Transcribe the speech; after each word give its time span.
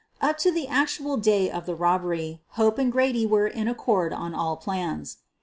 Up 0.19 0.39
to 0.39 0.49
the 0.51 0.67
actual 0.67 1.15
day 1.15 1.51
of 1.51 1.67
the 1.67 1.75
robbery, 1.75 2.41
Hope 2.57 2.79
and 2.79 2.91
Grady 2.91 3.27
were 3.27 3.45
in 3.45 3.67
accord 3.67 4.11
on 4.13 4.33
all 4.33 4.57
plans. 4.57 5.17